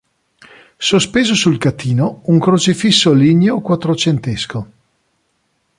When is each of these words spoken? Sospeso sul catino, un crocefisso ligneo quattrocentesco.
Sospeso 0.79 1.35
sul 1.35 1.59
catino, 1.59 2.21
un 2.23 2.39
crocefisso 2.39 3.13
ligneo 3.13 3.61
quattrocentesco. 3.61 4.67